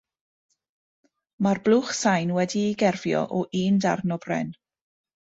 Mae'r 1.47 1.61
blwch 1.69 1.93
sain 1.99 2.33
wedi'i 2.39 2.75
gerfio 2.83 3.25
o 3.41 3.45
un 3.63 3.81
darn 3.89 4.21
o 4.21 4.23
bren. 4.29 4.55